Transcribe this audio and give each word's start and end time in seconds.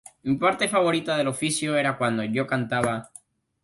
Mi 0.23 0.35
parte 0.35 0.67
favorita 0.67 1.15
del 1.15 1.27
oficio 1.27 1.75
era 1.75 1.95
cuando 1.95 2.23
yo 2.23 2.47
cantaba"". 2.47 3.11